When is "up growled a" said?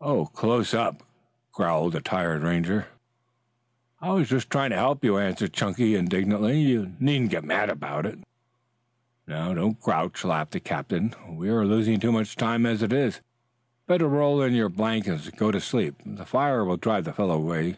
0.74-2.00